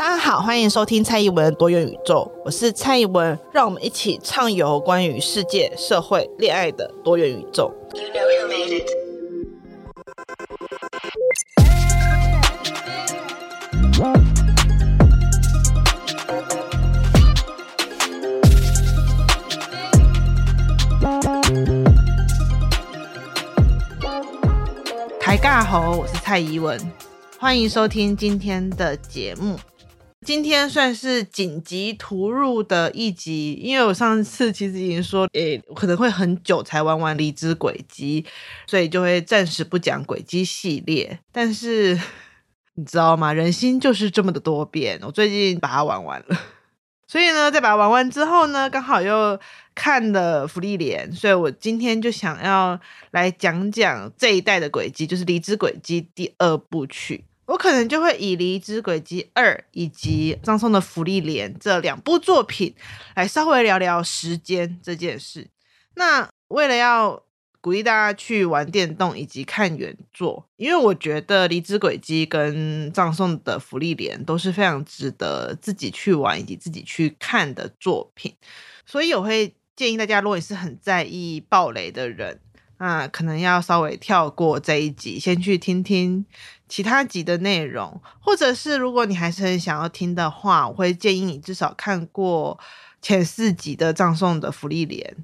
[0.00, 7.70] 大家好，欢迎收听蔡依文多元宇宙，我是蔡依文，让我们一起畅游关于世界、社会、恋爱的多元宇宙。
[7.92, 8.24] You know
[25.20, 26.80] 台尬侯，我是蔡依文，
[27.38, 29.58] 欢迎收听今天的节目。
[30.30, 38.22] 今天算是紧急突入的一集，因为我上次其实已经说，诶，可能会很久才玩完《离之轨迹》，
[38.70, 41.18] 所以就会暂时不讲轨迹系列。
[41.32, 41.98] 但是
[42.76, 43.32] 你知道吗？
[43.32, 45.00] 人心就是这么的多变。
[45.02, 46.40] 我最近把它玩完了，
[47.08, 49.36] 所以呢，在把它玩完之后呢，刚好又
[49.74, 52.78] 看了《芙莉莲》，所以我今天就想要
[53.10, 57.24] 来讲讲这一代的轨迹，就是《离之轨迹》第二部曲。
[57.50, 62.72] 我可能就会以《离之轨迹二》以及葬送的芙莉莲这两部作品
[63.16, 65.48] 来稍微聊聊时间这件事。
[65.96, 67.24] 那为了要
[67.60, 78.32] 鼓励大家去玩电动以及看原作，因为我觉得《离之轨迹》跟葬送的芙莉莲都是非常值得自己去玩以及自己去看的作品，
[78.86, 82.38] 所以我会建议大家，如果你是很在意爆雷的人，
[82.80, 86.24] 那可能要稍微跳过这一集，先去听听。
[86.66, 92.58] 其他集的内容，或者是如果你还是很想要听的话，我会建议你至少看过
[93.02, 95.14] 前四集的《葬送的福利莲》，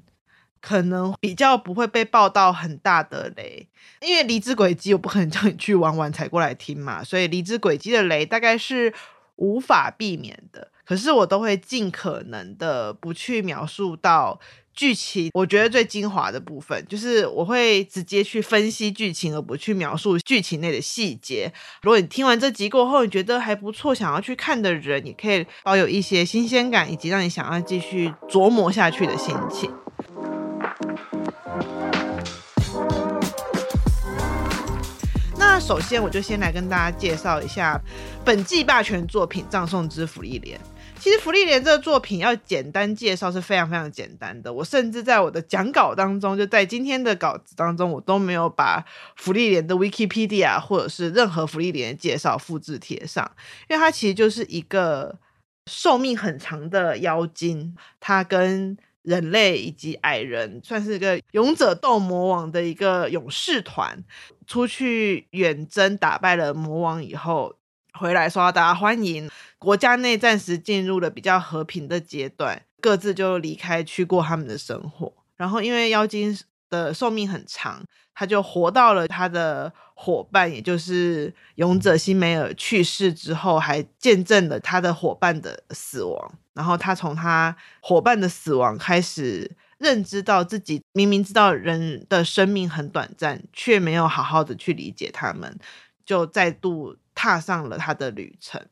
[0.61, 3.67] 可能比较不会被爆到很大的雷。
[4.01, 8.93] 因为《离之轨迹》我不可能叫你去玩完才过来听嘛，所以《离之轨迹》的雷大概是
[9.37, 10.71] 无法避免的。
[10.85, 14.39] 可是我都会尽可能的不去描述到。
[14.77, 21.51] 剧情我觉得最精华的部分，就是我会直接去分析剧情，而不去描述剧情内的细节。
[21.81, 29.73] 如果你听完这集过后，你觉得还不错，想要去看的人，你可以保有一些新鲜感，以及让你想要继续琢磨下去的心情。
[35.39, 37.81] 那首先，我就先来跟大家介绍一下
[38.23, 40.59] 本季霸权作品《葬送之芙莉莲》。
[40.99, 44.51] 其实《芙莉莲》这个作品要简单介绍是非常非常简单的。
[44.51, 48.81] 我甚至在我的讲稿当中，就在今天的稿子当中，我都没有把
[49.15, 53.29] 《芙莉莲》的 Wikipedia 或者是任何《芙莉莲》的介绍复制贴上，
[53.69, 55.17] 因为它其实就是一个
[55.67, 64.03] 寿命很长的妖精，它跟人类以及矮人算是一个勇者斗魔王的一个勇士团，
[64.45, 67.55] 出去远征打败了魔王以后。
[67.93, 75.11] 回来受到大家欢迎，国家内暂时进入了比较和平的阶段，各自就离开去过他们的生活。
[75.35, 76.37] 然后因为妖精
[76.69, 77.83] 的寿命很长，
[78.13, 86.33] 他就活到了他的伙伴，也就是勇者辛梅尔去世之后，还见证了他的伙伴的死亡。
[86.53, 95.55] 然后他从他伙伴的死亡开始，认知到自己明明知道人的生命很短暂，却没有好好的去理解他们，
[96.07, 96.97] 就再度。
[97.19, 98.63] 踏上了他的旅程，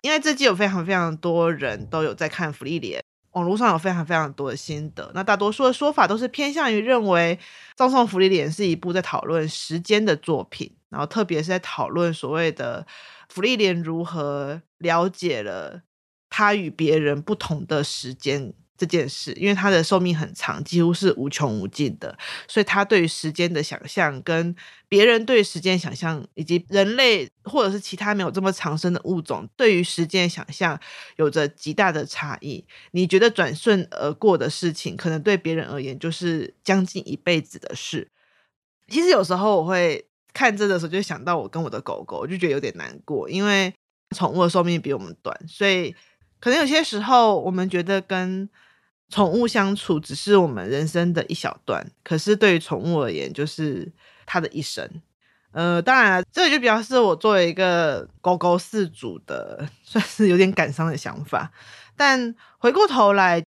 [0.00, 2.98] 因为这季有非常非常多人都有在看《芙莉莲》，
[3.32, 5.12] 网络上有非常非常多的心得。
[5.14, 7.38] 那大多数的说法都是偏向于认为
[7.76, 12.86] 《葬送芙莉莲》是一部在讨论时间的作品，然后特别是在讨论所谓的
[13.28, 15.82] 芙莉莲如何了解了
[16.30, 18.54] 他与别人不同的时间。
[18.82, 24.52] 这件事，因为他的寿命很长，几乎是无穷无尽的，所以他对于时间的想象，跟
[24.88, 30.76] 别人对于时间想象，以及人类或者是其他没有这么长生的物种对于时间想象，
[31.14, 32.64] 有着极大的差异。
[32.90, 38.10] 你觉得转瞬而过的事情，可能对别人而言就是将近一辈子的事。
[38.88, 40.04] 其实有时候我会
[40.34, 43.72] 看这的时候，就想到我跟我的狗狗，我就觉得有点难过，因为
[44.16, 45.94] 宠物的寿命比我们短，所以
[46.40, 48.48] 可能有些时候我们觉得跟
[49.12, 53.92] 宠物相处只是我们人生的一小段，可是对于宠物而言，就是
[54.24, 54.88] 它的一生。
[55.50, 61.52] 呃，当然了，这就比较是我作为一个狗狗饲主的， 算是有点感伤的想法。
[61.94, 63.44] 但回过头来，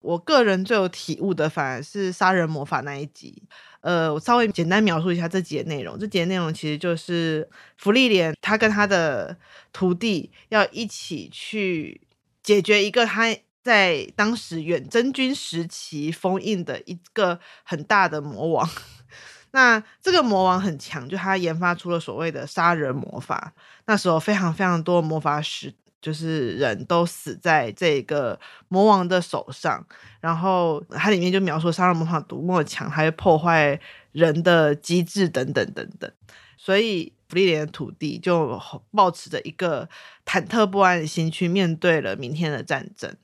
[0.00, 3.42] 我个人最有体悟的，反而是杀人魔法那一集。
[3.82, 5.98] 呃，我稍微简单描述一下这集的内容。
[5.98, 9.36] 这集的内容其实就是芙莉莲，他跟他的
[9.74, 12.00] 徒弟要一起去
[12.42, 13.36] 解决一个他。
[13.62, 18.68] 在当时远征军时期封印的一个很大的魔王，
[19.52, 23.52] 那这个魔王很强，就他研发出了所谓的杀人魔法。
[23.86, 28.38] 那时候非常非常多魔法师，就是人都死在这个
[28.68, 29.86] 魔王的手上。
[30.20, 33.78] 然后它里面就描述杀人魔法多么强，还会破坏
[34.12, 36.10] 人的机制等等等等。
[36.56, 38.60] 所以芙莉莲的土地就
[38.92, 39.88] 抱持着一个
[40.24, 43.14] 忐忑不安的心去面对了明天的战争。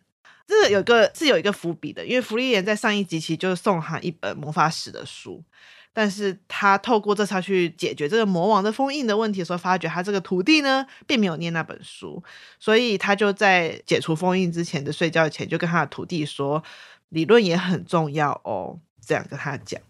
[0.49, 5.45] 这个有个是有一个伏笔的，因为福利莲在上一集其实就送他一本魔法史的书。
[5.93, 12.23] 但是他透过这次去解决这个魔王的封印的问题的时候，发觉他这个徒弟呢，并没有念那本书，
[12.61, 16.62] 所以他就在解除封印之前的睡觉前，就跟他的徒弟说，
[17.09, 19.81] 理论也很重要哦，这样跟他讲。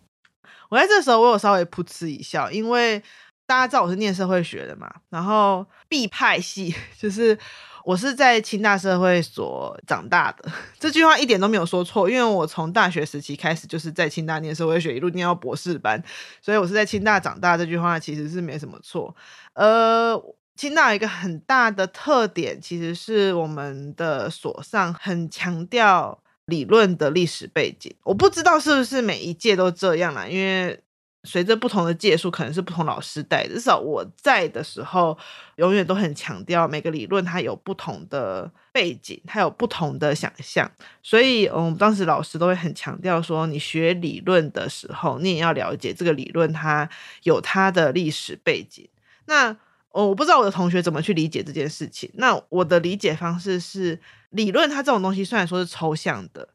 [0.70, 3.02] 我在这时候，我有稍微噗嗤一笑，因为
[3.46, 7.38] 大家知道我是念社会学的嘛，然后 B 派系 就是。
[7.88, 16.05] 我是在清大社会所长大的， 这句话一点都没有说错，因为我从大学时期开始就是在清大念社会学，一路念到博士班，
[16.43, 17.56] 所以我是在清大长大。
[17.56, 19.17] 这句话其实是没什么错。
[19.55, 20.23] 呃，
[20.55, 27.94] 清大有一个很大的特点，其实是我们的所上很强调理论的历史背景。
[28.02, 30.79] 我不知道是不是每一届都这样啦，因为。
[31.24, 33.54] 随着不同的届数，可能是不同老师带的。
[33.54, 35.18] 至少我在的时候，
[35.56, 40.70] 永远都很强调每个理论它有不同的背景，它有不同的想象。
[41.02, 46.88] 所以，嗯，当时老师都会很强调说，你学理论的时候，你也要了解这个理论它
[47.24, 48.88] 有它的历史背景。
[49.26, 49.56] 那
[49.90, 52.08] 哦，我不知道我的同学怎么去理解这件事情。
[52.14, 54.00] 那我的理解方式是，
[54.30, 56.48] 理论它这种东西虽然说是抽象的。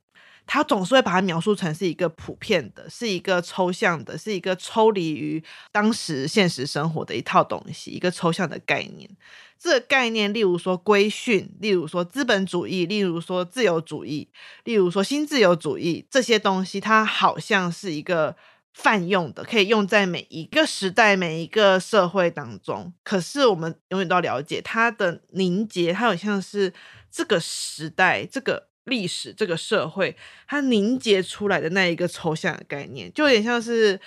[0.46, 9.10] 他总是会把它描述成是一个普遍的，是一个抽象的，是一个抽离于当时现实生活的一套东西，一个抽象的概念。
[9.58, 14.28] 这个概念，例如说规训，例如说资本主义，例如说自由主义，
[14.66, 18.36] 例如说新自由主义，这些东西，它好像是一个
[18.74, 22.94] 泛用的，可以用在每一个时代、每一个社会当中。
[23.06, 26.74] 可是我们永远都要了解它的凝结，它好像是
[27.10, 28.73] 这个时代这个。
[28.86, 30.16] 历史这个社会，
[30.48, 34.00] 它凝结出来的那一个抽象的概念，就有点像是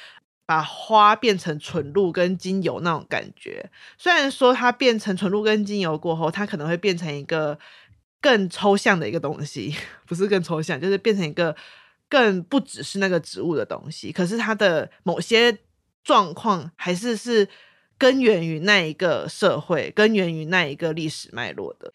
[0.44, 3.70] 把花变成纯露跟精油那种感觉。
[3.96, 7.58] 虽然说它变成纯露跟精油过后，它可能会变成一个
[8.20, 9.75] 更抽象的一个东西，
[10.06, 11.56] 不是更抽象，就是变成一个
[12.08, 14.12] 更不只是那个植物的东西。
[14.12, 15.56] 可是它的某些
[16.05, 17.49] 状况还是是
[17.96, 21.93] 根源于那一个社会，根源于那一个历史脉络的，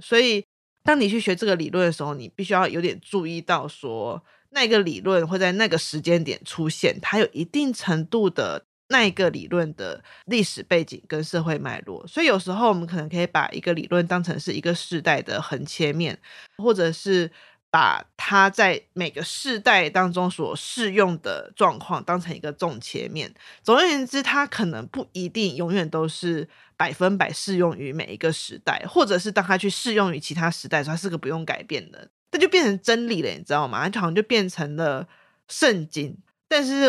[0.00, 0.44] 所以。
[0.88, 12.06] 当你去学这个理论的时候，你必须要有点注意到说，那个理论会在那个时间点出现，它有一定程度的那一个理论的历史背景跟社会脉络。
[12.06, 16.18] 所以有时候我们可能可以把一个理论当成是一个世代的横切面，
[16.56, 17.30] 或者是
[17.70, 23.34] 把它在每个世代当中所适用的状况当成一个纵切面。
[23.62, 26.48] 总而言之，它可能不一定永远都是。
[26.78, 33.88] 百分百适用于每一个时代，或者是当它去适用于其他时代时，它是个不用改变的，它就变成真理了，你知道吗？
[33.88, 35.08] 它好像就变成了
[35.48, 36.16] 圣经，
[36.46, 36.84] 但是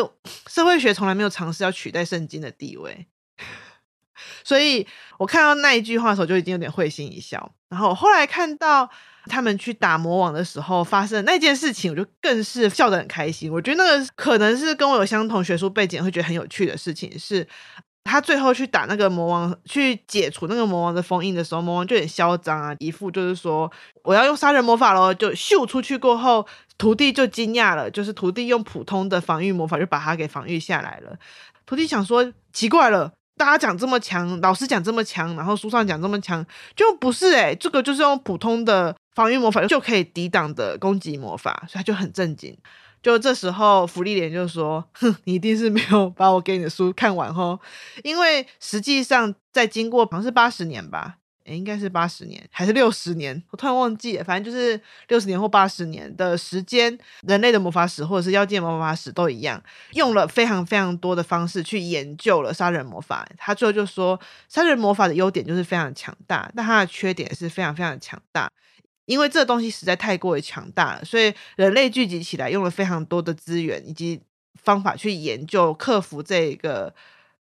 [0.46, 3.08] 社会学从来没有尝试要取代圣经的地位，
[4.44, 4.86] 所以
[5.18, 7.52] 我看到那一句话的时候就已经有点会心一笑。
[7.70, 8.90] 然后后来看到
[9.26, 13.52] 他们去打魔王的时候发生那件事情，我就更是笑得很开心。
[13.52, 17.48] 我觉得那个可能是跟我有相同学术背景会觉得很有趣的事情是。
[18.06, 23.72] 他最后去打那个魔王，去解除那个魔王的封印的时候，魔王就很嚣张啊，一副就是说
[24.04, 26.44] 我要用杀人魔法咯，就秀出去过后，
[26.80, 31.16] 徒弟就惊讶了，就是徒弟用普通的防御魔法就把他给防御下来了。
[31.68, 36.46] 徒弟想说奇怪了，大家讲这么强，老师讲这么强，然后书上讲这么强，
[36.76, 42.58] 就不是诶、欸，这个就是用普通的防御魔法就可以抵挡的攻击魔法，所以他就很震惊。
[43.02, 47.58] 就这时候，芙莉莲就说：“哼， 你一定是没有把我给你的书看完哦，
[48.04, 51.16] 因为实际上在经过好像是八十年吧，
[51.46, 59.62] 诶，应该是八十年还是六十年，我突然忘记了，反正就是六十年或八十年的时间，人类的魔法史或者是妖界魔法史都一样，
[59.94, 63.28] 用了非常非常多的方式去研究了杀人魔法。
[63.38, 68.52] 他最后就说，杀人魔法的优点就是非常强大，但它的缺点是非常非常强大。”
[69.06, 74.22] 因为这东西实在太过于强大了，所以人类聚集起来，用了非常多的资源以及
[74.62, 76.94] 方法去研究克服这个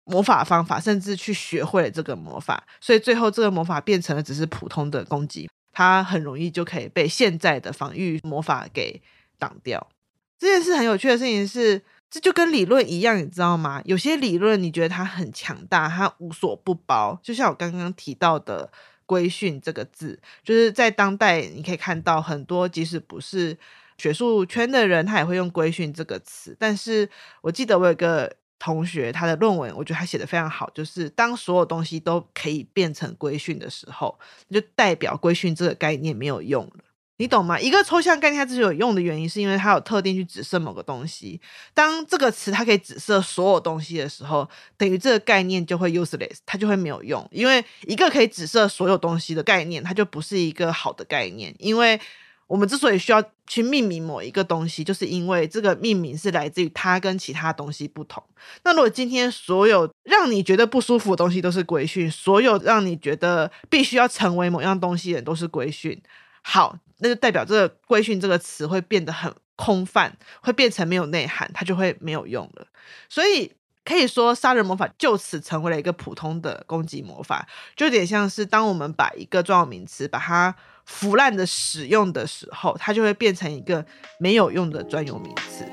[0.06, 9.02] 魔法方法，甚至去学会了这个魔法，所以最后这个魔法变成了只是普通的攻击，它很容易就可以被现在的防御魔法给
[9.38, 9.86] 挡掉。
[10.38, 13.82] 这件事很有趣的事情是，这就跟理论一样，你知道吗？
[13.84, 18.70] 有些理论你觉得它很强大，它无所不包，就像我刚刚提到的。
[19.08, 23.56] 规训这个字，就是在当代你可以看到很多，即使不是
[23.96, 26.56] 学术圈的人，他也会用规训这个词。
[26.58, 27.08] 但是
[27.40, 34.18] 我记得我有个同学，他的论文，我觉得他写得非常好，就是当所有东西都可以变成规训的时候，
[34.50, 36.84] 就代表规训这个概念没有用了。
[37.18, 37.58] 你懂吗？
[37.58, 41.40] 一个抽象概念它之所以有用的原因，是因为它有特定去指涉某个东西。
[41.72, 44.46] 当这个词它可以指涉所有东西的时候，
[44.76, 47.26] 等于这个概念就会 useless，它就会没有用。
[47.30, 51.54] 因为一个可以指涉所有东西的概念，它就不是一个好的概念。
[51.58, 51.98] 因为
[52.46, 58.22] 我们之所以需要去命名某一个东西，就是因为这个命名是来自于它跟其他东西不同。
[58.64, 66.00] 那如果今天所有让你觉得不舒服的东西都是规训，所有让你觉得必须要成为某样东西的人都是规训，
[66.42, 66.78] 好。
[66.98, 72.66] 那就代表这个“规训”这个词会变得很空泛，会变成没有内涵，它就会没有用了。
[73.10, 73.52] 所以
[73.84, 83.84] 可以说，杀人魔法就此成为了一个普通的攻击魔法，就有点像是当我们把一个专有名词把它腐烂的使用的时候，它就会变成一个
[84.18, 85.64] 没有用的专有名词。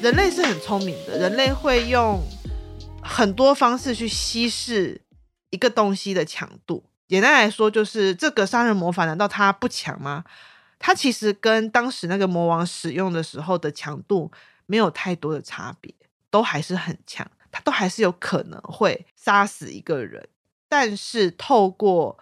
[0.00, 2.22] 人类是很聪明的，人类会用
[3.02, 5.00] 很多方式去稀释
[5.50, 6.84] 一个东西的强度。
[7.08, 10.24] 简单来说，就是这个杀人魔法，难道它不强吗？
[10.78, 14.30] 它其实跟当时那个魔王使用的时候的强度
[14.66, 15.92] 没有太多的差别，
[16.30, 20.28] 都还是很强，它都还是有可能会杀死一个人。
[20.68, 22.18] 但是透过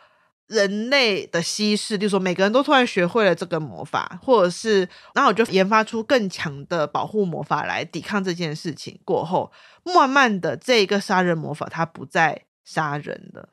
[0.47, 9.51] 人类的稀释，就是说每个人都突然学会了这个魔法，或者是然后我就研发出更强的保护魔法来抵抗这件事情过后，
[9.85, 13.49] 慢慢的这一个杀人魔法它不再杀人了。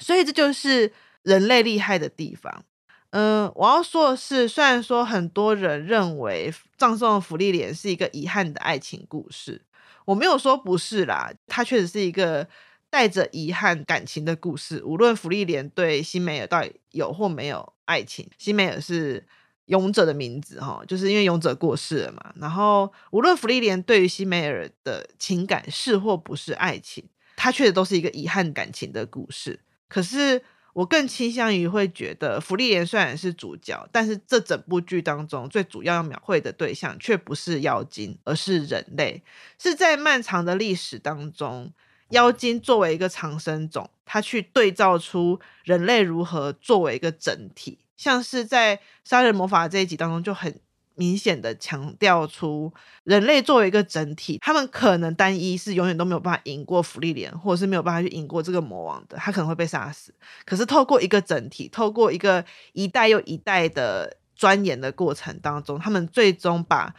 [0.00, 2.64] 所以这就是人类厉害的地方。
[3.10, 9.60] 嗯、我要说的是，虽然说很多人认为葬送的芙莉莲是一个遗憾的爱情故事，
[10.06, 12.48] 我没有说不是啦，它确实是一个
[12.92, 14.82] 带着遗憾感情的故事。
[14.84, 19.26] 无论芙莉莲对辛梅尔到底有或没有爱情，辛梅尔是
[19.64, 22.34] 勇者的名字哈，就是因为勇者过世了嘛。
[22.36, 27.02] 然后无论芙莉莲对于辛梅尔的情感是或不是爱情，
[27.34, 29.58] 它确实都是一个遗憾感情的故事。
[29.88, 30.42] 可是
[30.74, 39.22] 我更倾向于会觉得，芙莉莲虽然是主角，但是这整部剧当中最主要要描绘的对象却不是妖精，而是人类。
[39.58, 41.72] 是在漫长的历史当中，
[42.12, 50.58] 妖精作为一个长生种，它去对照出人类如何作为一个整体，像是在杀人魔法这一集当中就很。
[50.94, 52.70] 明显的强调出
[53.04, 60.14] 人类作为一个整体，他们可能单一是永远都没有办法赢过芙莉莲，或者是没有办法去赢过这个魔王的，他可能会被杀死。
[60.44, 66.94] 可是透过一个整体，透过一个一代又一代的钻研的过程当中，他们最终把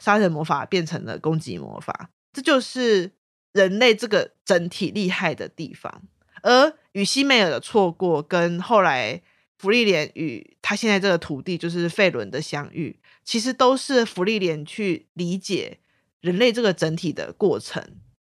[0.00, 2.10] 杀人魔法变成了攻击魔法。
[2.32, 3.12] 这就是
[3.56, 6.02] 人类这个整体厉害的地方。
[6.42, 9.20] 而与西梅尔的错过，跟后来
[9.58, 13.00] 芙莉莲与他现在这个徒弟就是费伦的相遇。
[13.24, 15.78] 其实都是芙莉莲去理解
[16.20, 17.82] 人类这个整体的过程。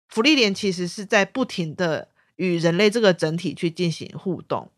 [0.10, 4.70] 芙莉莲其实是在不停的与人类这个整体去进行互动。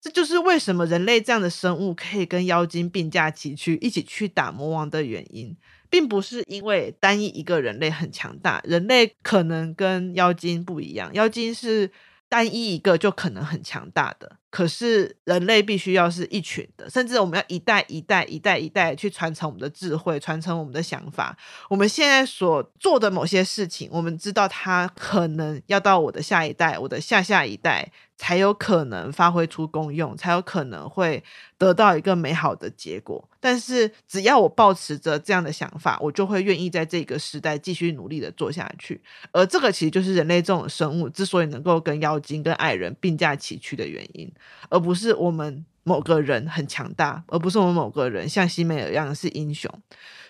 [0.00, 5.56] 这就是为什么人类这样的生物可以跟妖精并驾齐驱，一起去打魔王的原因，
[5.90, 8.60] 并不是因为单一一个人类很强大。
[8.64, 11.90] 人类可能跟妖精不一样，妖精是
[12.28, 14.36] 单一一个就可能很强大的。
[14.50, 21.36] 可是人类必须要是一群的，甚至我们要一代一代一代一代去传承我们的智慧，传承我们的想法。
[21.68, 27.90] 我们现在所做的某些事情，我们知道它可能要到我的下一代，我的下下一代。
[28.20, 31.22] 才有可能发挥出功用，才有可能会
[31.56, 33.24] 得到一个美好的结果。
[33.38, 39.00] 但是只要我保持着这样的想法，我就会愿意在这个时代继续努力的做下去。
[39.30, 44.28] 而这个其实就是人类这种生物之所以能够跟妖精、跟矮人并驾齐驱的原因，
[44.68, 49.72] 而不是我们某个人很强大，而不是我们某个人像西梅尔一样是英雄。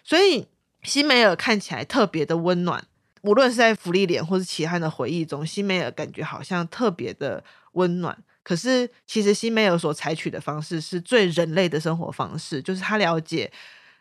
[0.03, 0.47] 所以
[0.83, 2.85] 西梅尔看起来特别的温暖，
[3.23, 7.43] 无论是在芙莉莲或是其他的回忆中，西梅尔感觉好像特别的。
[7.73, 13.53] 温暖，可是其实西梅尔所采取的方式是最人类的生活方式，就是他了解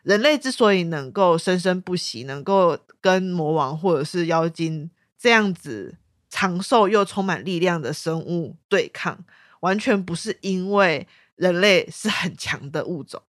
[0.02, 5.94] 人类之所以能够生生不息，能够跟魔王或者是妖精这样子
[6.28, 9.24] 长寿又充满力量的生物对抗，
[9.60, 13.22] 完全不是因为人类是很强的物种。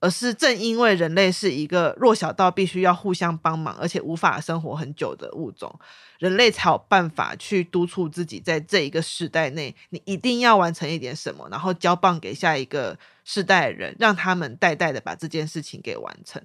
[0.00, 5.74] 而是正因为人类是一个弱小到必须要互相帮忙，而且无法生活很久的物种，
[6.18, 16.42] 人类才有办法去督促自己，在这一个世代内，你一定要完成一点什么，然后交棒给下一个世代的人，让他们代代的把这件事情给完成。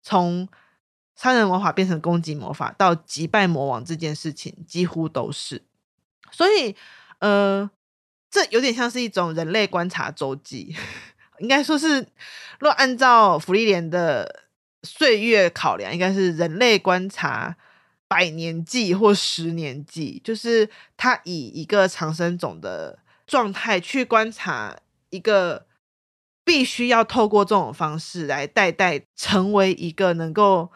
[0.00, 0.48] 从
[1.14, 5.62] 杀人魔法变成攻击魔法，到击败魔王这件事情，几乎都是。
[6.30, 6.74] 所以，
[7.18, 7.70] 呃，
[8.34, 10.74] 这有点像是一种人类观察周记。
[11.38, 12.04] 应该说是，
[12.58, 14.42] 若按照福利莲的
[14.82, 17.56] 岁月考量，应该是人类观察
[18.08, 24.76] 百年记或十年记，就是他以一个长生种的状态去观察
[25.10, 25.68] 一个
[26.42, 30.72] 必须要透过这种方式来代代成为一个能够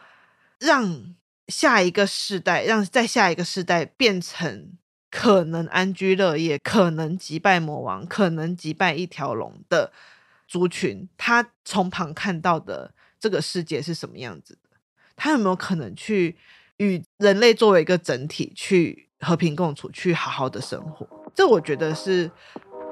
[0.59, 1.13] 让
[1.49, 4.77] 下一个世代，让在下一个世代变成
[5.11, 9.91] 可能安居乐业、可能击败魔王、可能击败一条龙的
[10.47, 14.69] 族群，他从旁看到的这个世界是什么样子的？
[15.15, 16.37] 他有没有可能去
[16.77, 21.07] 与人类作为一个整体去和平共处，去好好的生活？
[21.33, 22.29] 这我觉得是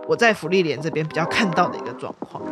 [0.07, 2.43] 我在福利连这边比较看到的一个状况。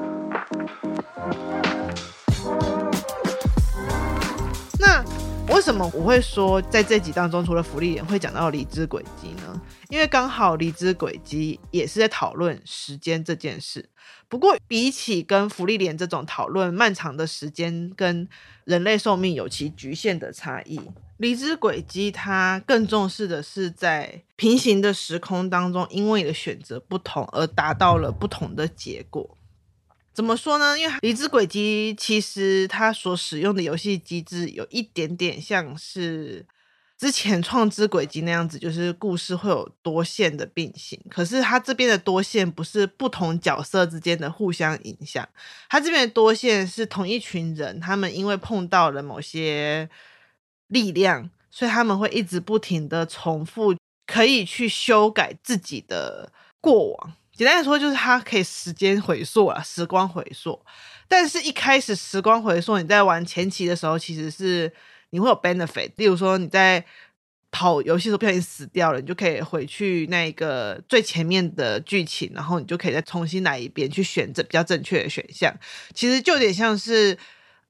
[5.66, 9.60] 什么我会说在这集当中，除了芙莉莲会讲到离职轨迹呢？
[9.90, 13.90] 因为刚好离职轨迹也是在讨论时间这件事。
[14.30, 18.28] 不过比起跟福利莲这种讨论漫长的时间跟
[18.66, 20.80] 人类寿命有其局限的差异。
[21.18, 29.36] 离职轨迹，它更重视的是在平行的时空当中，因为你的选择不同而达到了不同的结果。
[30.16, 30.80] 怎么说呢？
[30.80, 36.46] 因为离枝轨迹其实它所使用的游戏机制有一点点像是
[36.98, 41.00] 之前创之轨迹那样子，就是故事会有多线的并行。
[41.10, 45.28] 可是它这边的多线不是不同角色之间的互相影响，
[45.70, 49.90] 它这边的多线是同一群人，他们因为碰到了某些。
[50.70, 53.76] 力量，所以他们会一直不停的重复，
[54.08, 57.14] 可以去修改自己的过往。
[57.36, 60.60] 简单来说，就是它可以时间回溯啊，时光回溯。
[61.08, 64.72] 但是，一开始时光回溯，你在玩前期的时候，其实是
[65.12, 65.92] 你会有 benefit。
[65.98, 66.84] 例如说，你在
[67.52, 75.56] 跑游戏的时候不小心死掉了，你就可以回去那个最前面的剧情，然后你就可以再重新来一遍，去选择比较正确的选项。
[75.94, 77.18] 其实就有点像是。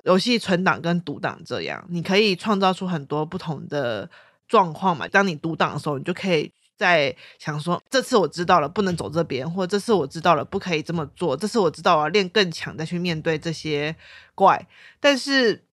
[0.05, 4.07] 游戏存档跟读档这样，你可以创造出很多不同的
[4.47, 5.07] 状况嘛。
[5.07, 13.95] 当你读档的时候，你就可以在想说，这次我知道了不能走这边，或这次我知道了不可以这么做，这次我知道我要练更强再去面对这些
[14.33, 14.67] 怪。
[14.99, 15.63] 但是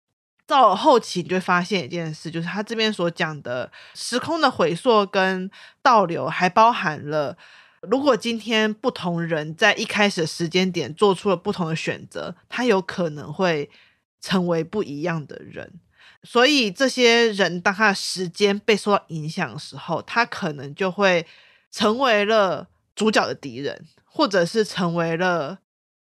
[0.45, 5.49] 到了后期，你就会发现一件事，就是他这边所讲的时空的回溯跟
[5.81, 7.37] 倒流，还包含了
[7.81, 13.69] 如果今天不同人在一开始的时间点做出了不同的选择，他有可能会。
[14.25, 15.81] 成为不一样的人，
[16.23, 21.25] 所以这些人当他的时间被受到影响的时候，他可能就会
[21.69, 25.59] 成为了主角的敌人，或者是成为了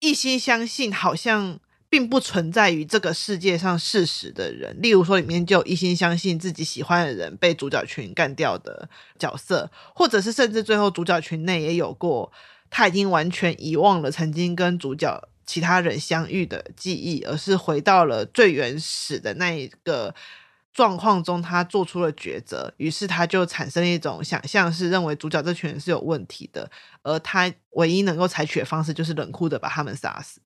[0.00, 4.76] 一心相信好像并不存在于这个世界上事实的人。
[4.82, 12.32] 例如说，里面就一心相信自己喜欢的人被主角群干掉的角色，或者是甚至最后主角群内也有过
[12.68, 15.28] 他已经完全遗忘了曾经跟主角。
[15.50, 20.14] 其他人相遇的记忆，而是回到了最原始的那一个
[20.72, 26.70] 状况中，他做出了抉择，于是他就产生一种想象，是认为主角这群人是有问题的，
[27.02, 30.40] 而他唯一能够采取的方式就是冷酷的把他们杀死。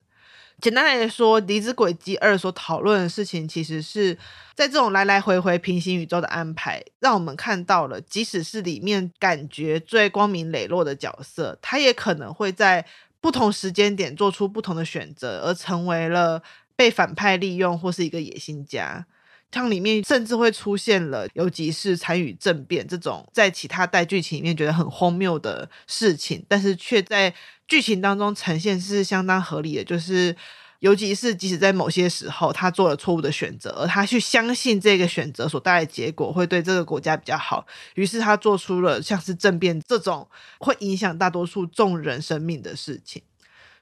[0.62, 4.14] 简单来说，《离子轨迹二》所讨论的事情，其实是
[4.54, 12.86] 在这种来来回回平行宇宙的安排，让我们看到了，即使是里面感觉最光明磊落的角色，他也可能会在。
[13.24, 16.42] 不同时间点做出不同的选择，而成为了
[16.76, 19.06] 被反派利用或是一个野心家。
[19.50, 27.34] 像里面甚至会出现了有几世参与政变这种在其他代剧情里面觉得很荒谬的事情，但是却在
[27.66, 30.36] 剧情当中呈现是相当合理的，就是。
[30.84, 43.22] 尤其是即使在某些时候，他做了错误的选择，而他去相信这个选择所带来的结果会对这个国家比较好，于是他做出了像是政变这种会影响大多数众人生命的事情。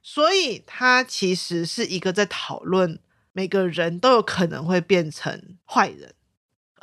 [0.00, 3.00] 所以，他其实是一个在讨论
[3.32, 6.14] 每个人都有可能会变成坏人。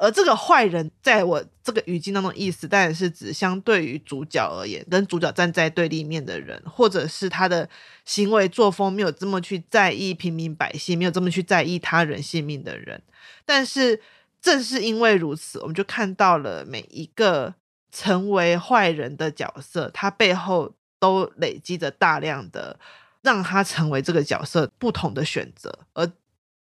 [0.02, 7.70] 而这个坏人，在我这个语境当中，意思当然是指相对于主角而言，跟主角站在对立面的人，或者是他的
[8.06, 13.02] 行为作风没有这么去在意平民百姓，没有这么去在意他人性命的人。
[13.46, 14.02] 但是
[14.42, 17.54] 正是因为如此，我们就看到了每一个
[17.92, 22.80] 成为坏人的角色，他背后都累积着大量的
[23.22, 26.10] 让他成为这个角色不同的选择，而。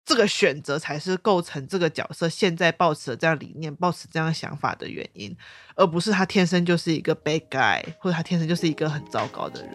[0.08, 5.36] 这个选择才是构成这个角色现在抱持的这样理念、抱持这样想法的原因，
[5.76, 9.74] 而不是他天生就是一个 bad guy，或者他天生就是一个很糟糕的人。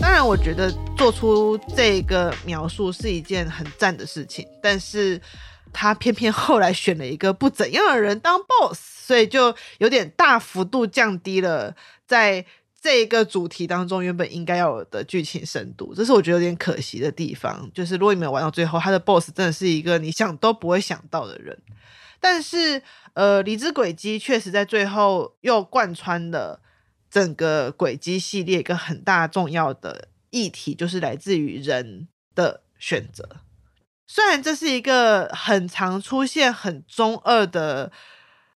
[0.00, 5.20] 当然，我觉得做出这个描述是一件很赞的事情，但是
[5.72, 11.74] 他偏偏后来选了一个不怎样的人当 boss，所以就有点大幅度降低了
[12.06, 12.46] 在。
[12.84, 17.70] 这一个主题当中原本应该要有的剧情深度，这是我觉得有点可惜的地方。
[17.72, 21.58] 就是如果你没有玩到最后，他的 BOSS 真的是一个你想都不会想到的人。
[22.20, 22.82] 但是，
[23.14, 26.60] 呃，离枝轨迹确实在最后又贯穿了
[27.10, 33.26] 整个轨迹系列一个很大重要的议题，就是来自于人的选择。
[34.06, 37.90] 虽然这是一个很常出现、很中二的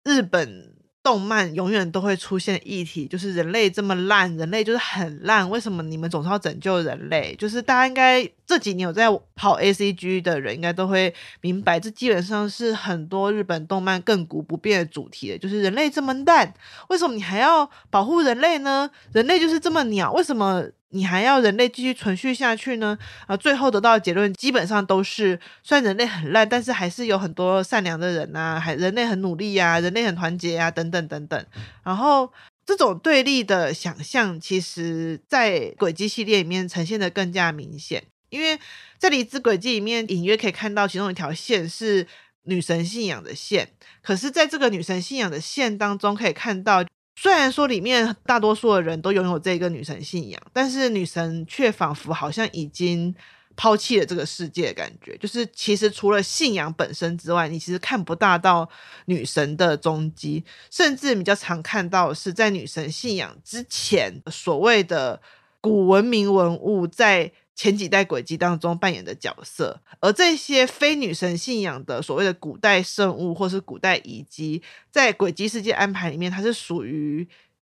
[0.03, 0.75] 日本。
[1.07, 7.33] 动漫永远都会出现议题，就是人类这么烂，人类就是很烂，为什么你们总是要拯救人类？
[7.38, 16.53] 就是大家应该这几年有在跑 ACG 的人，应该都会明白，这基本上是很多日本动漫亘古不变的主题的，就是人类这么烂，
[16.88, 18.90] 为什么你还要保护人类呢？
[19.12, 20.64] 人类就是这么鸟，为什么？
[20.90, 22.96] 你还要人类继续存续下去呢？
[23.27, 31.46] 啊，最后得到的结论基本上都是，虽然人类很烂，但是还是有很多善良的人呐，还人类很努力呀，人类很团结呀，等等等等。
[31.83, 32.33] 然后
[32.64, 38.59] 这种对立的想象，其实在轨迹系列里面呈现的更加明显，因为
[38.96, 42.07] 在离子轨迹里面隐约可以看到其中一条线是
[42.44, 43.68] 女神信仰的线，
[44.03, 46.85] 可是在这个女神信仰的线当中可以看到。
[47.16, 53.12] 虽然说里面大多数的人都拥有这个女神信仰，但是女神却仿佛好像已经
[53.57, 55.16] 抛弃了这个世界感觉。
[55.16, 58.68] 就是其实除了信仰本身之外，你其实看不大到
[59.07, 65.20] 女神的踪迹，甚至比较常看到是在女神信仰之前所谓的
[65.61, 67.33] 古文明文物在。
[67.57, 77.27] 前几代轨迹当中扮演的角色，而这些非女神信仰的所谓的古代圣物或是古代遗迹，在轨迹世界安排里面，它是属于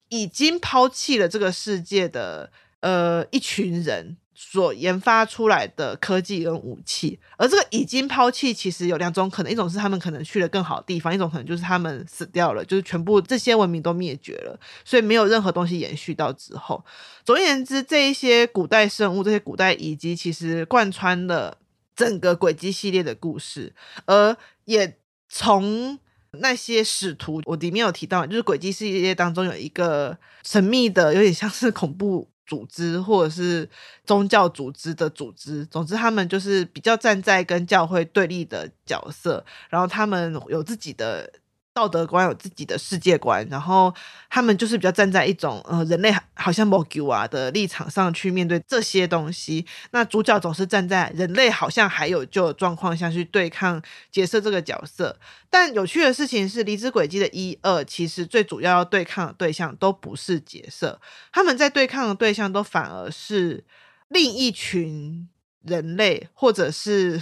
[0.10, 2.52] 已经抛弃了这个世界的
[2.86, 4.17] 呃一群人。
[4.38, 16.84] 所研发出来的科技跟武器，而这个已经抛弃，其实有两种可能：一种是他们可能去了更好的地方，一种可能就是他们死掉了，就是全部这些文明都灭绝了，所以没有任何东西延续到之后。
[17.24, 21.58] 总而言之，这一些古代生物、这些古代遗迹，其实贯穿了
[21.95, 23.74] 整个轨迹系列的故事，
[24.06, 24.98] 而也
[25.30, 25.98] 从
[26.32, 32.28] 那些使徒，我里面有提到，就是轨迹系列当中有一个神秘的，有点像是恐怖。
[32.45, 33.69] 组织或者是
[34.05, 41.31] 宗教组织的组织，总之他们就是比较站在跟教会对立的角色，然后他们有自己的。
[41.76, 43.94] 道德观有自己的世界观，然后
[44.30, 49.66] 他们就是比较站在一种呃人类好像没救啊的立场上去面对这些东西。
[49.92, 55.20] 那主角总是站在人类好像还有救的状况下去对抗杰瑟这个角色。
[55.50, 61.02] 但有趣的事情是，离子轨迹的一二其实最主要要对抗的对象都不是杰瑟，
[61.34, 63.66] 他们在对抗的对象都反而是
[64.08, 65.28] 另一群
[65.62, 67.22] 人类，或者是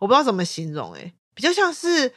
[0.00, 2.12] 我不知道怎么形容，诶，比较像是。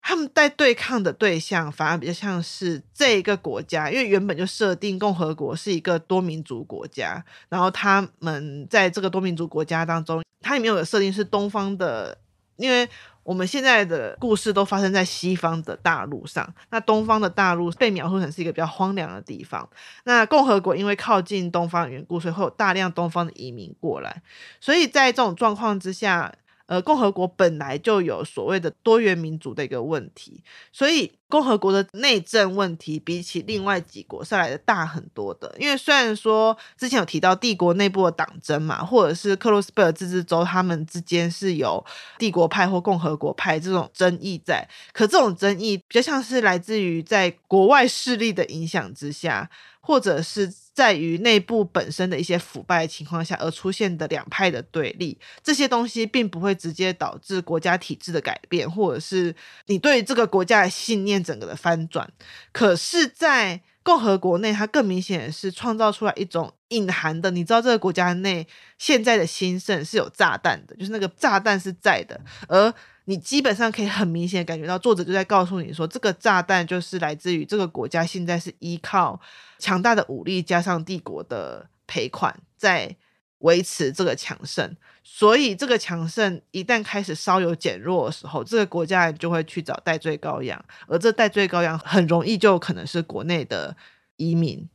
[0.00, 12.16] 他们在对抗的对象反而比较像是这一个国家，因为原本就设定共和国是一个多民族国家，然后他们在这个多民族国家当中，它里面有设定是东方的，
[12.56, 12.88] 因为
[13.22, 19.68] 我们现在的故事都发生在西方的大陆上，那东方的大陆被描述成是一个比较荒凉的地方。
[20.04, 24.22] 那共和国因为靠近东方的缘故，所以会有大量东方的移民过来，
[24.58, 26.32] 所以在这种状况之下。
[26.68, 35.54] 呃，共和国本来就有所谓的多元民族的一个问题，所以共和国的内政问题比起另外几国是来的大很多的。
[35.58, 41.82] 因为虽然说之前有提到帝国内部的党争嘛，或者是克洛斯贝尔自治州他们之间是有
[42.18, 49.50] 帝国派或共和国派这种争议在，可这种争议比较像是来自于在国外势力的影响之下。
[49.80, 59.34] 或者是在于内部本身的一些腐败情况下而出现的两派的对立，这些东西并不会直接导致国家体制的改变，或者是
[59.66, 62.08] 你对这个国家的信念整个的翻转。
[62.52, 68.46] 可是，在共和国内，它更明显的是创造出来一种隐含的，你知道这个国家内
[68.78, 72.72] 现在的兴盛是有炸弹的，就是那个炸弹是在的，而。
[73.08, 79.18] 你基本上可以很明显感觉到，作者就在告诉你说，这个炸弹就是来自于这个国家现在是依靠
[79.58, 82.94] 强大的武力加上帝国的赔款在
[83.38, 93.74] 维持这个强盛，所以这个强盛一旦开始稍有减弱的时候，这个国家就会去找代罪羔羊，而这代罪羔羊很容易就可能是国内的
[94.16, 94.68] 移民，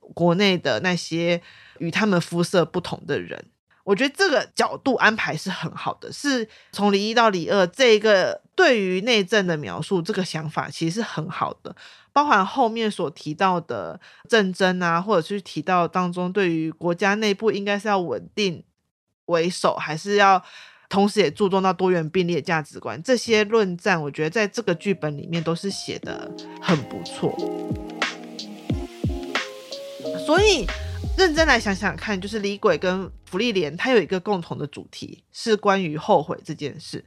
[0.00, 1.40] 国内的那些
[1.78, 3.44] 与他们肤色不同的人。
[3.86, 11.76] 我觉得这个角度安排是很好的，是从离一到离二这一个对于内政的描述，这个想法其实是很好的，
[12.12, 18.64] 包含后面所提到的政争啊，或者是提到当中对于国家内部应该是要稳定
[19.26, 20.42] 为首，还是要
[20.88, 26.28] 同时也注重到多元并列价值观这些论战，我觉得在这个剧本里面都是写得
[26.60, 27.32] 很不错，
[30.26, 30.66] 所以。
[31.16, 37.04] 认真来想想看，就是李鬼跟芙莉莲，他有一个共同的主题，是关于后悔这件事。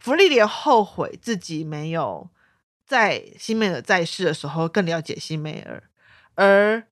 [0.00, 2.28] 芙莉莲后悔自己没有
[2.84, 5.82] 在辛美尔在世的时候更了解辛美尔，
[6.34, 6.84] 而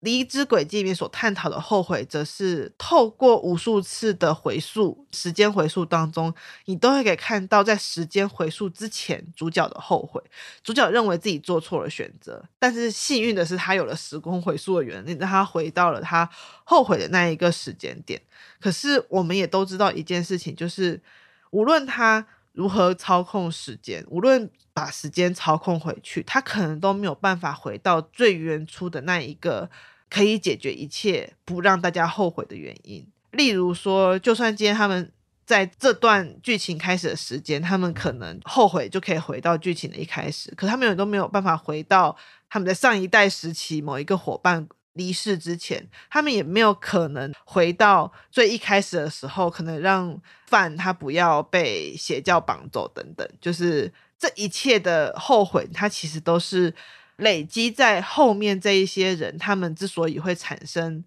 [0.00, 6.32] 离职轨迹里面所探讨的后悔，则是透过无数次的回溯，时间回溯当中，
[6.66, 10.22] 你都会可以看到，在时间回溯之前，主角的后悔。
[10.62, 16.30] 主角认为自己做错了选择，但是幸运的是，他有了时空回溯的原理，让他回到了他
[16.62, 18.22] 后悔的那一个时间点。
[18.60, 21.02] 可是，我们也都知道一件事情，就是
[21.50, 29.68] 无论他如何操控时间，无论把时间操控回去，他可能都没有办法回到最原初的那一个
[30.08, 33.04] 可以解决一切、不让大家后悔的原因。
[33.32, 35.10] 例如说，就算今天他们
[35.44, 42.16] 在这段剧情开始的时间，他们可能后悔就可以回到剧情的一开始，可他们也都没有办法回到
[42.48, 53.92] 他们在上一代时期某一个伙伴离世之前，他们也没有可能回到最一开始的时候，可能让范他不要被邪教绑走等等，就是。
[54.18, 56.74] 这一切的后悔，它其实都是
[57.18, 61.04] 累积在后面这一些人，他们之所以会产生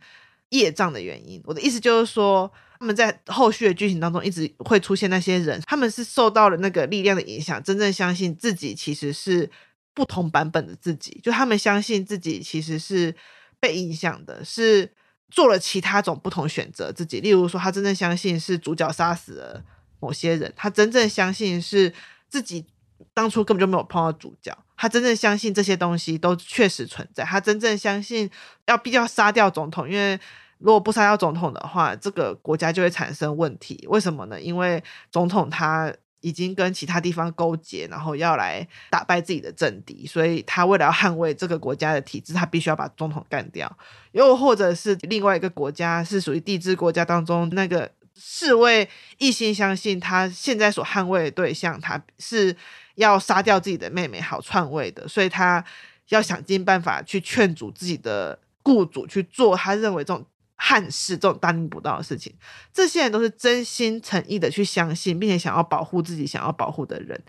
[0.49, 1.41] 业障的原因。
[1.45, 9.49] 我的意思就是说，他们在后续的剧情当中一直会出现那些人，他们是受到了那个力量的影响，真正相信自己其实是
[9.93, 13.13] 不同版本的自己，就他们相信自己其实是
[13.59, 14.89] 被影响的，是
[15.29, 17.19] 做了其他种不同选择自己。
[17.19, 19.63] 例如说，他真正相信是主角杀死了
[19.99, 21.93] 某些人，他真正相信是
[22.29, 22.65] 自己。
[23.13, 27.23] 当初根本就没有碰到主角，他真正相信这些东西都确实存在。
[27.23, 28.29] 他真正相信
[28.67, 30.17] 要必要杀掉总统，因为
[30.59, 33.85] 如果不杀掉总统的话，这个国家就会产生问题。
[33.89, 34.39] 为什么呢？
[34.39, 43.69] 因为总统他已经跟其他地方勾结，然后要来打败自己的政敌，所以他为了要捍卫这个国家的体制，他必须要把总统干掉。
[44.13, 52.55] 又或者是另外一个国家是属于帝制国家当中那个侍卫一心相信他现在所捍卫的对象，他是。
[52.95, 55.63] 要杀掉自己的妹妹好篡位的，所以他
[56.09, 60.25] 要想尽办法去劝阻自己的雇主去做他认为这种
[60.55, 62.35] 汉室、这种大逆不道的事情。
[62.73, 67.19] 这些人都是真心诚意的去相信，并且想要保护自己想要保护的人，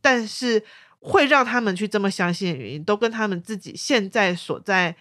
[0.00, 0.62] 但是
[1.00, 4.94] 会让他们去这么相信的原因，都跟他们自己现在所在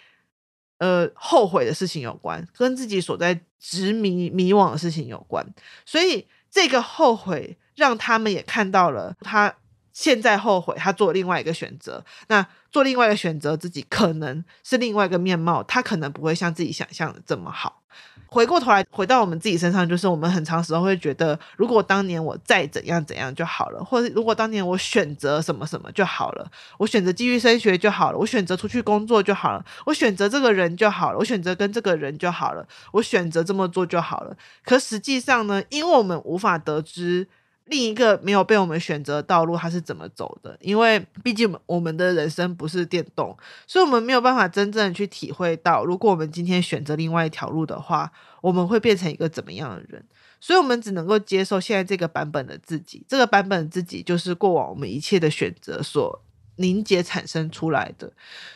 [0.80, 5.46] 呃后悔的事情有关，跟自己所在执迷迷惘的事情有关。
[5.86, 9.54] 所以这个后悔让他们也看到了他。
[9.96, 12.04] 现在后悔，他做另外一个选择。
[12.28, 17.82] 那做另外一个选择，自己可能是另外一个面貌，他可能不会像自己想象的这么好。
[18.28, 26.46] 回过头来，回到我们自己身上，就是我们很长时候会觉得，如果当年我再怎样怎样就好了，或者如果当年我选择什么什么就好了，
[26.78, 34.36] 我选择继续升学就好了，我选择出去工作就好了，我选择这个人就好了，我选择跟这个人就好了，我选择这么做就好了。
[34.66, 37.30] 可实际上呢，因为我们无法得知。
[37.66, 40.56] 另一个没有被我们选择的道路，它是怎么走的？
[40.62, 50.06] 因为毕竟我们的人生不是电动，所以我们没有办法真正去体会到，如果我们今天选择另外一条路的话，我们会变成一个怎么样的人？
[50.40, 53.04] 所以，我们只能够接受现在这个版本的自己。
[53.08, 56.24] 这个版本自己，就是过往我们一切的选择所
[56.58, 58.14] 凝结产生出来的。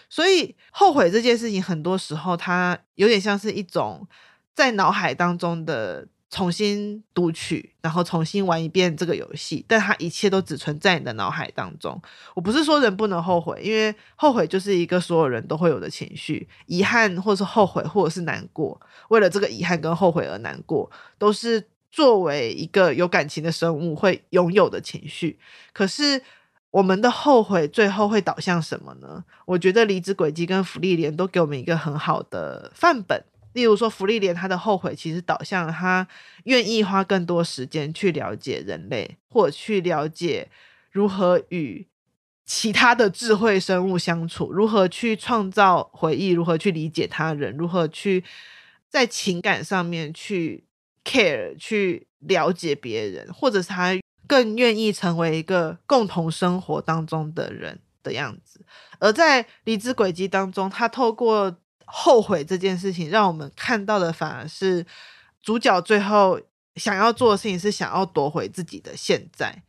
[0.07, 4.07] 所以，后悔这件事情，很多时候它有点像是一种
[4.53, 6.07] 在脑海当中的。
[6.29, 11.99] 重新读取，然后重新玩一遍这个游戏，但它一切都只存在你的脑海当中。
[12.35, 25.39] 我不是说人不能后悔，因为后悔就是一个所有人都会有的情绪，遗憾或是后悔或者是难过，为了这个遗憾跟后悔而难过，都是作为一个有感情的生物会拥有的情绪。
[25.73, 26.21] 可是
[26.69, 29.23] 我们的后悔最后会导向什么呢？
[29.45, 33.25] 我觉得离职轨迹跟芙莉莲都给我们一个很好的范本。
[33.53, 36.07] 例如说，芙莉莲他的后悔其实导向他
[36.43, 40.47] 愿意花更多时间去了解人类，或去了解
[40.91, 41.87] 如何与
[42.45, 48.23] 其他的智慧生物相处，如何去创造回忆，如何去理解他人，如何去
[48.89, 50.63] 在情感上面去
[51.03, 58.65] care，去了解别人，或者是他更愿意成为一个共同生活当中的人的样子。
[58.99, 61.55] 而在离职轨迹当中，他透过
[61.91, 64.85] 后悔这件事情，让我们看到的反而是
[65.41, 66.39] 主角最后
[66.75, 69.63] 想要做的事情是想要夺回自己的现在。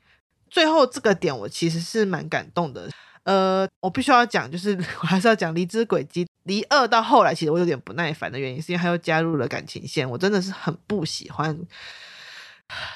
[0.50, 2.90] 最后这个点，我其实是蛮感动的。
[3.22, 6.26] 呃，我必须要讲，就是 我还是要讲离职轨迹。
[6.44, 10.08] 离二到后来，其实我有点不耐烦的原因，是因为他又加入了感情线。
[10.08, 11.56] 我真的是很不喜欢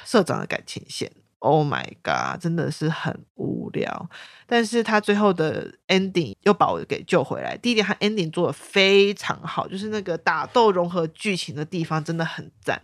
[0.05, 1.11] 社长的感情线。
[1.45, 4.09] Oh my god，真的是很无聊。
[4.47, 7.55] 但是他最后的 ending 又把我给救回来。
[7.59, 12.81] 第一点，他 ending 做的非常好，就是那个打斗融合剧情的地方真的很赞。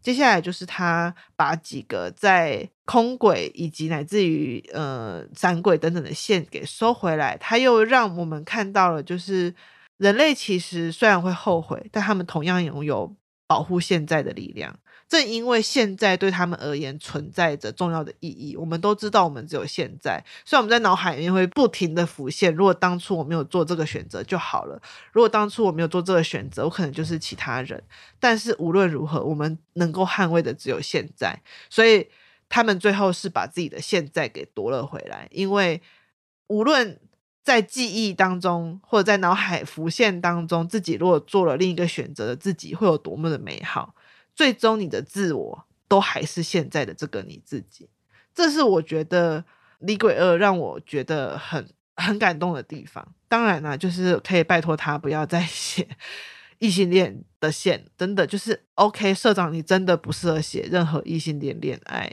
[0.00, 9.54] 接下来就是他把几个在空轨以及乃至于呃闪轨等等的线给收回来，他又让我们看到了，就是
[9.98, 13.14] 人类其实虽然会后悔，但他们同样拥有
[13.46, 14.74] 保护现在的力量。
[15.08, 24.78] 正因为现在对他们而言存在着重要的意义，我们都知道我们只有现在，所以我们在脑海里面会不停的浮现：如果当初我没有做这个选择就好了；
[25.12, 27.82] 如果当初我没有做这个选择，我可能就是其他人。
[28.20, 31.40] 但是无论如何，我们能够捍卫的只有现在，
[31.70, 32.06] 所以
[32.50, 35.26] 他们最后是把自己的现在给夺了回来。
[35.30, 35.80] 因为
[36.48, 37.00] 无论
[37.42, 43.94] 在记忆当中或者在脑海浮现当中，自己如果做了另一个选择的自己会有多么的美好。
[44.38, 47.88] 最终，你的自我都还是现在的这个你自己，
[48.32, 49.40] 这是我觉得
[49.80, 53.04] 《李鬼二》让我觉得很很感动的地方。
[53.26, 55.88] 当然啦，就是可以拜托他不要再 写
[56.60, 59.12] 异性恋的线，真的就是 OK。
[59.12, 62.08] 社长，你真的不适合写任何异性恋恋爱，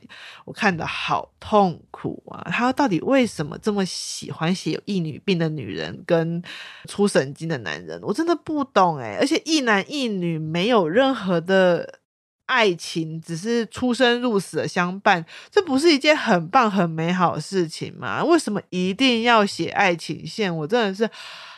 [0.46, 2.50] 我看得好痛苦啊！
[2.50, 6.42] 他到底为什么这么喜欢写有异女病的女人跟
[6.90, 8.02] 出神经的男人？
[8.02, 12.00] 我真的不懂诶，而且一男一女没有任何的。
[12.46, 18.24] 爱情只是出生入死的相伴，这不是一件很棒很美好的事情吗？
[18.24, 20.56] 为什么一定要写爱情线？
[20.56, 21.10] 我真的是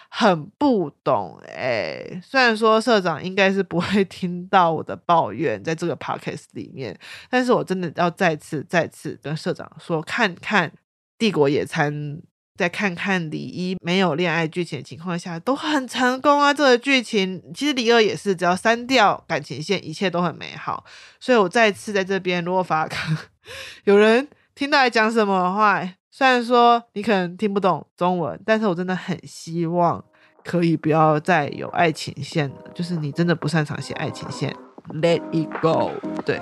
[0.09, 2.21] 很不懂哎。
[2.23, 6.97] 虽然说社长应该是不会 听到我的抱怨在这个 podcast 里面，
[7.29, 10.71] 但是我真的要再次再次跟社长说，看看
[11.17, 12.21] 帝国野餐。
[12.57, 16.51] 再看看李一没有恋爱剧情的情况下都很成功啊！
[16.51, 20.83] 这个剧情其实李二也是，只要删掉感情线，一切都很美好。
[21.19, 23.15] 所以我再次在这边，如果法康
[23.85, 30.03] 有人听到来讲什么的话，虽然说你可能听不懂中文，但是我真的很希望
[30.43, 32.55] 可以不要再有爱情线了。
[32.73, 34.51] 就是你真的不擅长写爱情线
[34.89, 35.91] ，Let it go。
[36.25, 36.39] 对，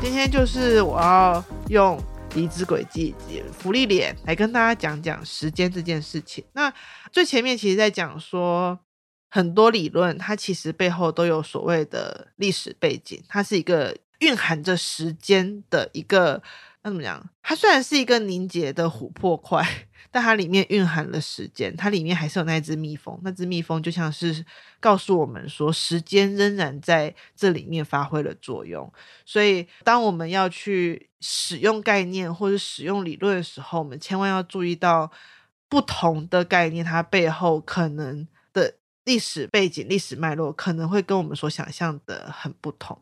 [0.00, 2.02] 今天就是我要用。
[2.34, 6.44] 离职轨迹以及芙莉莲来跟大家讲讲时间这件事情。
[6.52, 6.72] 那
[7.10, 8.78] 最前面其实在讲说，
[9.30, 16.42] 很多理论它其实背后都有所谓的历史背景，它是一个蕴含着时间的一个。
[16.82, 17.28] 那怎么讲？
[17.42, 21.76] 它虽然是一个凝结的琥珀块，但它里面蕴含了时间。
[21.76, 24.44] 它里面还是有那只蜜蜂，那只蜜蜂就像是
[24.80, 28.92] 告诉我们说，时间仍然在这里面发挥了作用。
[29.24, 35.10] 所以，当我们要去使用概念或者使用理论的时候，我们千万要注意到
[35.68, 43.00] 不同的概念，它背后可能的历史背景、历史脉络可能会跟我们所想象的很不同。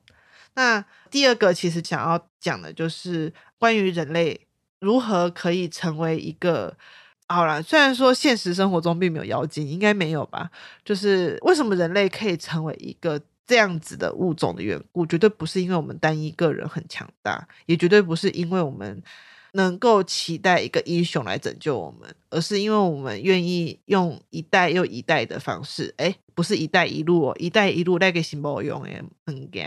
[0.55, 4.46] 那第二个其实想要讲的就是关于人类
[4.81, 6.77] 如何可以成为一个，
[7.29, 10.51] 好啦，虽然说现实生活中并没有妖精，应该没有吧？
[10.85, 19.03] 就是为什么人类可以成为一个这样子的物种的缘故，绝对不是因为我们单一个人很强大，也绝对不是因为我们
[19.53, 29.65] 能够期待一个英雄来拯救我们，而是因为我们愿意用一代又一代的方式，哎，不是一带一路哦，一带一路那个是没用诶，很惊。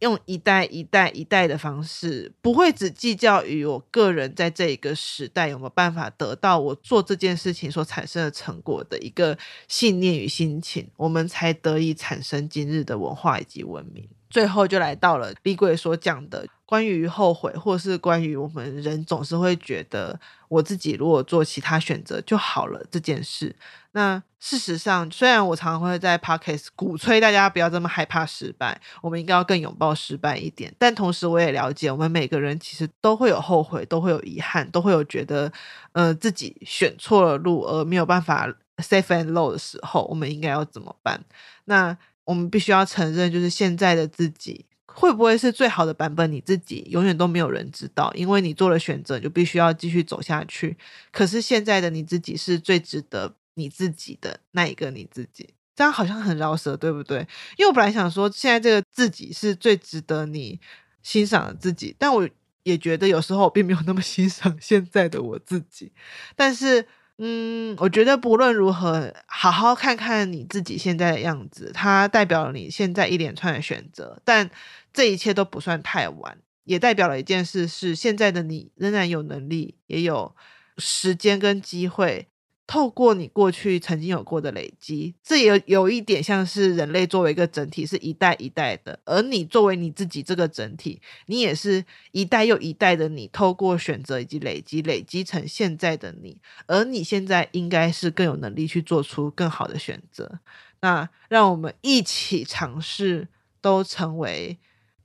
[0.00, 14.08] 用一代一代一代的方式，不会只计较于我个人在这一个时代有没有办法得到我做这件事情所产生的成果的一个信念与心情，我们才得以产生今日的文化以及文明。
[14.30, 23.56] 最后就来到了立贵所讲的关于后悔，或是关于我们人总是会觉得我自己如果做其他选择就好了这件事。
[23.92, 30.70] 那事实上，虽然我常常会在 Podcast 鼓吹大家不要这么害怕失败，我们应该要更拥抱失败一点。
[30.78, 35.50] 但同时，我也了解我们每个人其实都会有后悔，都会有遗憾，都会有觉得
[35.92, 41.24] 呃自己选错了路而没有办法 safe and low 的时候，我们应该要怎么办？
[41.64, 41.96] 那。
[42.28, 44.66] 我们必须要承认，就是现在的自己
[44.98, 46.30] 会不会是最好的版本？
[46.32, 50.76] 你自己永远都没有人知道，因为你做了选择，就必须要继续走下去。
[51.12, 57.20] 可是现在的你自己是最值得你自己的那一个你自己，这样好像很饶舌，对不对？
[57.56, 60.58] 因为我本来想说，现在这个自己是最值得你
[61.04, 62.28] 欣赏的自己，但我
[62.64, 65.92] 也觉得有时候我并没有那么欣赏现在的我自己，
[66.34, 66.84] 但是。
[67.20, 74.22] 嗯，我觉得不论如何，好好看看你自己现在的样子，它代表了你现在一连串的选择。
[74.24, 74.48] 但
[74.92, 80.34] 这一切都不算太晚，也代表了一件事：是现在的你仍然有能力，也有
[80.76, 82.28] 时间跟机会。
[82.66, 89.00] 透过你过去曾经有过的累积，这也有一点像是人类作为一个整体，是一代一代的。
[89.06, 91.82] 而你作为你自己这个整体，你也是
[92.12, 96.42] 一代又一代的你，透过选择以及累积，累积成现在的你。
[96.66, 100.38] 而你现在应该是更有能力去做出更好的选择。
[100.82, 103.28] 那让我们一起尝试，
[103.62, 104.58] 都成为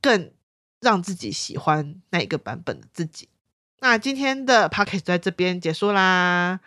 [0.04, 0.30] 更
[0.82, 3.30] 让自己喜欢那一个版本的自己。
[3.80, 6.60] 那今天的 podcast 在这边结束啦。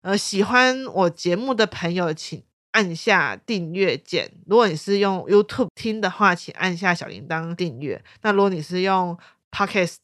[0.00, 4.32] 呃，喜欢我节目的朋友，请按下订阅键。
[4.46, 8.02] 如果你是用 YouTube 听的话，请按下小铃铛订阅。
[8.22, 9.18] 那如果你是用
[9.50, 9.96] Podcast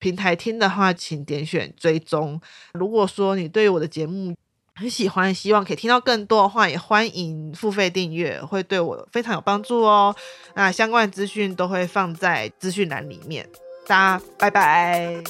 [0.00, 2.40] 平台听的话，请点选追踪。
[2.72, 4.34] 如果说你对我的节目
[4.78, 10.14] 很喜欢，希望可以听到更多的话，也欢迎付费订阅，会对我非常有帮助哦。
[10.54, 13.48] 那相关的资讯都会放在资讯栏里面。
[13.88, 15.20] 大家拜拜。